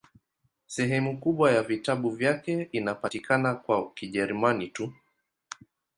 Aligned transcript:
Sehemu 0.67 1.19
kubwa 1.19 1.51
ya 1.51 1.63
vitabu 1.63 2.09
vyake 2.09 2.69
inapatikana 2.71 3.55
kwa 3.55 3.91
Kijerumani 3.91 4.67
tu. 4.67 4.93